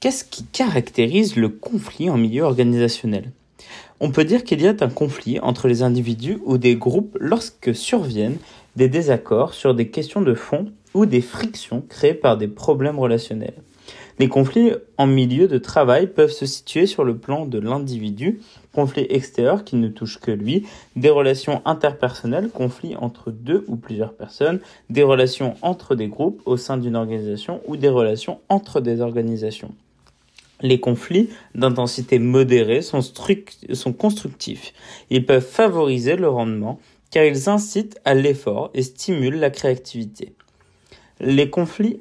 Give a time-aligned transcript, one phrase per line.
[0.00, 3.32] Qu'est-ce qui caractérise le conflit en milieu organisationnel?
[3.98, 7.74] On peut dire qu'il y a un conflit entre les individus ou des groupes lorsque
[7.74, 8.38] surviennent
[8.76, 13.60] des désaccords sur des questions de fond ou des frictions créées par des problèmes relationnels.
[14.20, 18.40] Les conflits en milieu de travail peuvent se situer sur le plan de l'individu,
[18.72, 24.12] conflits extérieurs qui ne touchent que lui, des relations interpersonnelles, conflits entre deux ou plusieurs
[24.12, 24.60] personnes,
[24.90, 29.74] des relations entre des groupes au sein d'une organisation ou des relations entre des organisations.
[30.60, 33.02] Les conflits d'intensité modérée sont,
[33.92, 34.72] constructifs.
[35.10, 40.34] Ils peuvent favoriser le rendement car ils incitent à l'effort et stimulent la créativité.
[41.20, 42.00] Les conflits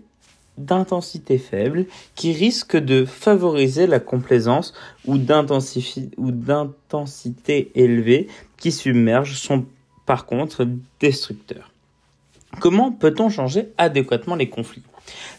[0.57, 4.73] d'intensité faible qui risquent de favoriser la complaisance
[5.05, 6.11] ou d'intensité
[7.75, 9.65] élevée qui submerge sont
[10.07, 10.67] par contre
[10.99, 11.71] destructeurs.
[12.59, 14.81] Comment peut-on changer adéquatement les conflits?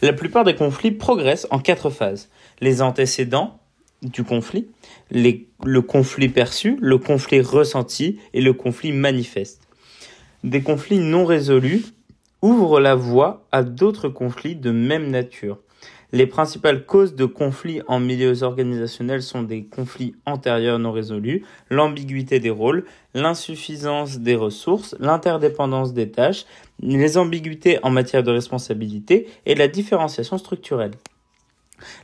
[0.03, 2.29] La plupart des conflits progressent en quatre phases.
[2.61, 3.59] Les antécédents
[4.03, 4.69] du conflit,
[5.11, 9.61] le conflit perçu, le conflit ressenti et le conflit manifeste.
[10.45, 11.85] Des conflits non résolus
[12.43, 15.59] ouvre la voie à d'autres conflits de même nature.
[16.11, 22.41] Les principales causes de conflits en milieux organisationnels sont des conflits antérieurs non résolus, l'ambiguïté
[22.41, 26.47] des rôles, l'insuffisance des ressources, l'interdépendance des tâches,
[26.81, 30.93] les ambiguïtés en matière de responsabilité et la différenciation structurelle.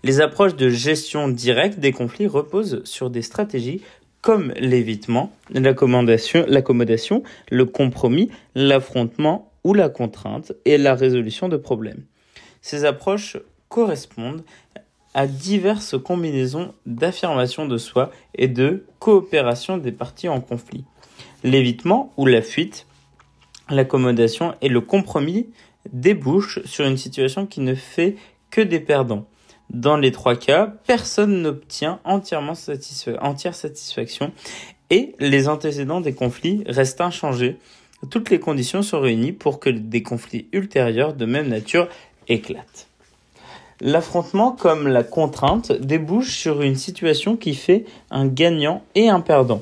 [0.03, 3.81] Les approches de gestion directe des conflits reposent sur des stratégies
[4.21, 6.45] comme l'évitement, l'accommodation,
[7.51, 12.05] le compromis, l'affrontement ou la contrainte et la résolution de problèmes.
[12.61, 13.37] Ces approches
[13.75, 14.45] correspondent
[15.15, 20.85] à diverses combinaisons d'affirmation de soi et de coopération des parties en conflit.
[21.43, 22.87] L'évitement ou la fuite,
[23.69, 25.49] l'accommodation et le compromis
[25.93, 28.15] débouchent sur une situation qui ne fait
[28.53, 29.27] que des perdants.
[29.71, 32.55] Dans les trois cas, personne n'obtient entièrement
[33.21, 34.31] entière satisfaction
[34.91, 37.59] et les antécédents des conflits restent inchangés
[38.11, 41.89] toutes les conditions sont réunies pour que des conflits ultérieurs de même nature
[42.29, 42.89] éclatent.
[43.87, 49.61] L'affrontement comme la contrainte débouche sur une situation qui fait un gagnant et un perdant.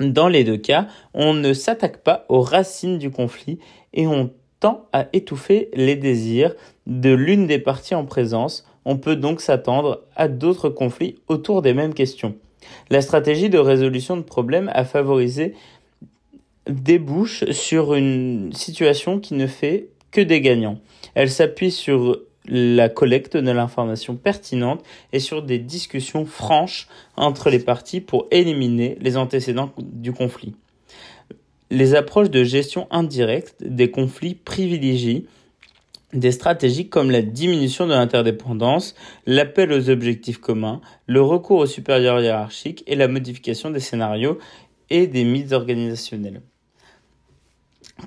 [0.00, 3.58] Dans les deux cas, on ne s'attaque pas aux racines du conflit
[3.92, 4.30] et on
[4.60, 6.54] tend à étouffer les désirs
[6.86, 8.66] de l'une des parties en présence.
[8.86, 12.34] On peut donc s'attendre à d'autres conflits autour des mêmes questions.
[12.88, 15.54] La stratégie de résolution de problèmes a favorisé
[16.66, 20.78] débouche sur une situation qui ne fait que des gagnants.
[21.14, 24.82] Elle s'appuie sur la collecte de l'information pertinente
[25.12, 30.54] et sur des discussions franches entre les parties pour éliminer les antécédents du conflit.
[31.70, 35.26] Les approches de gestion indirecte des conflits privilégient
[36.14, 38.94] des stratégies comme la diminution de l'interdépendance,
[39.26, 44.38] l'appel aux objectifs communs, le recours aux supérieurs hiérarchiques et la modification des scénarios
[44.88, 46.40] et des mythes organisationnels.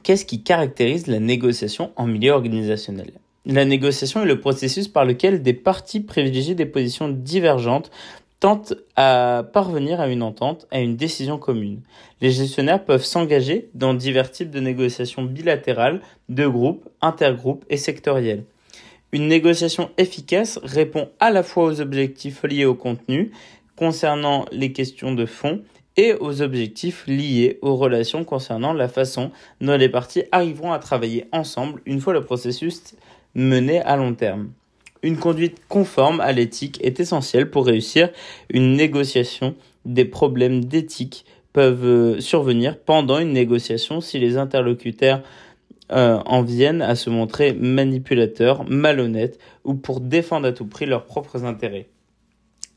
[0.01, 3.11] Qu'est-ce qui caractérise la négociation en milieu organisationnel?
[3.45, 7.89] La négociation est le processus par lequel des parties privilégient des positions divergentes
[8.39, 11.81] tentent à parvenir à une entente, à une décision commune.
[12.21, 18.43] Les gestionnaires peuvent s'engager dans divers types de négociations bilatérales, de groupes, intergroupes et sectorielles.
[19.11, 23.31] Une négociation efficace répond à la fois aux objectifs liés au contenu,
[23.75, 25.61] concernant les questions de fond,
[25.97, 31.25] et aux objectifs liés aux relations concernant la façon dont les parties arriveront à travailler
[31.31, 32.95] ensemble une fois le processus
[33.35, 34.51] mené à long terme.
[35.03, 38.09] Une conduite conforme à l'éthique est essentielle pour réussir
[38.49, 39.55] une négociation.
[39.85, 45.21] Des problèmes d'éthique peuvent euh, survenir pendant une négociation si les interlocuteurs
[45.91, 51.05] euh, en viennent à se montrer manipulateurs, malhonnêtes ou pour défendre à tout prix leurs
[51.05, 51.87] propres intérêts.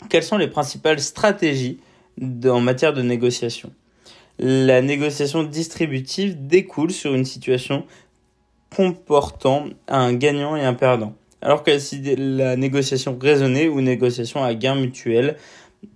[0.08, 1.78] Quelles sont les principales stratégies
[2.20, 3.70] en matière de négociation?
[4.40, 7.84] La négociation distributive découle sur une situation
[8.76, 11.14] comportant un gagnant et un perdant.
[11.42, 11.70] Alors que
[12.16, 15.36] la négociation raisonnée ou négociation à gain mutuel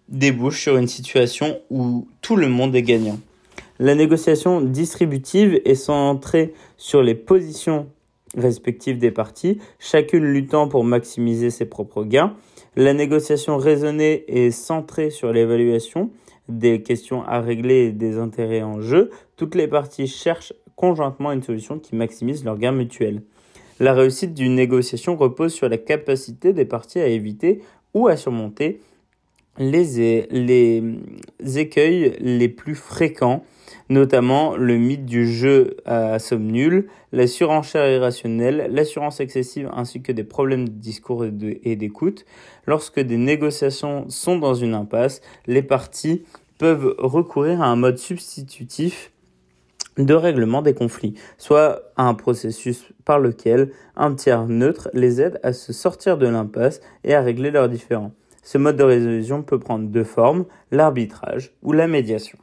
[0.09, 3.19] débouche sur une situation où tout le monde est gagnant.
[3.79, 7.87] La négociation distributive est centrée sur les positions
[8.37, 12.35] respectives des parties, chacune luttant pour maximiser ses propres gains.
[12.77, 16.11] La négociation raisonnée est centrée sur l'évaluation
[16.49, 19.11] des questions à régler et des intérêts en jeu.
[19.37, 23.23] Toutes les parties cherchent conjointement une solution qui maximise leurs gains mutuels.
[23.81, 27.63] La réussite d'une négociation repose sur la capacité des parties à éviter
[27.95, 28.81] ou à surmonter
[29.59, 33.43] les, les écueils les plus fréquents,
[33.89, 40.13] notamment le mythe du jeu à somme nulle, la surenchère irrationnelle, l'assurance excessive ainsi que
[40.13, 42.25] des problèmes de discours et d'écoute.
[42.67, 46.23] Lorsque des négociations sont dans une impasse, les parties
[46.59, 49.11] peuvent recourir à un mode substitutif
[49.99, 55.53] de règlement des conflits, soit un processus par lequel un tiers neutre les aide à
[55.53, 58.12] se sortir de l'impasse et à régler leurs différends.
[58.43, 62.39] Ce mode de résolution peut prendre deux formes, l'arbitrage ou la médiation.